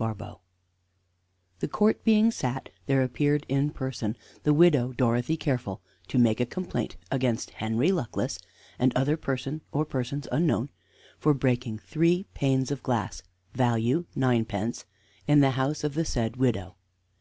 BARBAULD 0.00 0.38
The 1.58 1.66
court 1.66 2.04
being 2.04 2.30
sat, 2.30 2.68
there 2.86 3.02
appeared 3.02 3.44
in 3.48 3.70
person 3.70 4.16
the 4.44 4.54
widow 4.54 4.92
Dorothy 4.92 5.36
Careful 5.36 5.80
to 6.06 6.18
make 6.20 6.38
a 6.38 6.46
complaint 6.46 6.94
against 7.10 7.50
Henry 7.50 7.90
Luckless, 7.90 8.38
and 8.78 8.94
other 8.94 9.16
person 9.16 9.60
or 9.72 9.84
persons 9.84 10.28
unknown, 10.30 10.68
for 11.18 11.34
breaking 11.34 11.80
three 11.80 12.26
panes 12.32 12.70
of 12.70 12.84
glass, 12.84 13.24
value 13.54 14.04
ninepence, 14.14 14.86
in 15.26 15.40
the 15.40 15.50
house 15.58 15.82
of 15.82 15.94
the 15.94 16.04
said 16.04 16.36
widow. 16.36 16.76